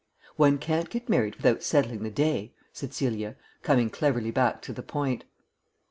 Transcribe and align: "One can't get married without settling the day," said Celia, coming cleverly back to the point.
"One 0.35 0.57
can't 0.57 0.89
get 0.89 1.09
married 1.09 1.35
without 1.35 1.61
settling 1.61 2.01
the 2.01 2.09
day," 2.09 2.55
said 2.73 2.91
Celia, 2.91 3.35
coming 3.61 3.91
cleverly 3.91 4.31
back 4.31 4.63
to 4.63 4.73
the 4.73 4.81
point. 4.81 5.25